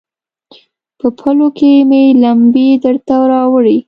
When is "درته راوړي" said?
2.83-3.77